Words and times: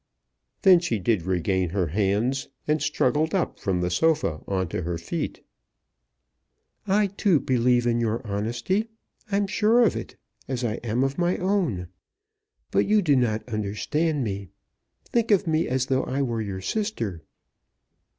Then 0.63 0.79
she 0.79 0.97
did 0.97 1.27
regain 1.27 1.69
her 1.69 1.85
hands, 1.85 2.49
and 2.67 2.81
struggled 2.81 3.35
up 3.35 3.59
from 3.59 3.81
the 3.81 3.91
sofa 3.91 4.41
on 4.47 4.67
to 4.69 4.81
her 4.81 4.97
feet. 4.97 5.43
"I, 6.87 7.05
too, 7.05 7.39
believe 7.39 7.85
in 7.85 7.99
your 7.99 8.25
honesty. 8.25 8.87
I 9.31 9.37
am 9.37 9.45
sure 9.45 9.83
of 9.83 9.95
it, 9.95 10.15
as 10.47 10.63
I 10.63 10.77
am 10.77 11.03
of 11.03 11.19
my 11.19 11.37
own. 11.37 11.87
But 12.71 12.87
you 12.87 13.03
do 13.03 13.15
not 13.15 13.47
understand 13.47 14.23
me. 14.23 14.49
Think 15.05 15.29
of 15.29 15.45
me 15.45 15.67
as 15.67 15.85
though 15.85 16.05
I 16.05 16.23
were 16.23 16.41
your 16.41 16.61
sister." 16.61 17.21